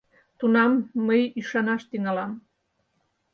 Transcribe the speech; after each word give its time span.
Тунам 0.39 0.71
мый 1.07 1.21
ӱшанаш 1.39 1.81
тӱҥалам... 1.89 2.31